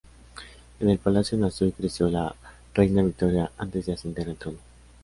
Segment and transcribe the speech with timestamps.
[0.79, 2.33] En el palacio nació y creció la
[2.73, 4.57] reina Victoria antes de ascender al trono.